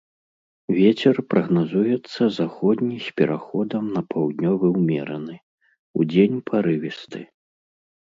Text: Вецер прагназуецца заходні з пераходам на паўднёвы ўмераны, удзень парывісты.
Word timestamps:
Вецер 0.77 1.15
прагназуецца 1.33 2.21
заходні 2.39 2.97
з 3.05 3.09
пераходам 3.21 3.83
на 3.99 4.05
паўднёвы 4.17 4.67
ўмераны, 4.81 5.35
удзень 6.03 6.37
парывісты. 6.53 7.21